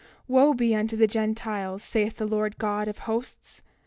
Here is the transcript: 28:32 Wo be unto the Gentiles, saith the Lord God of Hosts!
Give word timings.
28:32 0.27 0.29
Wo 0.29 0.53
be 0.55 0.75
unto 0.75 0.97
the 0.97 1.05
Gentiles, 1.05 1.83
saith 1.83 2.15
the 2.17 2.25
Lord 2.25 2.57
God 2.57 2.87
of 2.87 2.97
Hosts! 3.05 3.61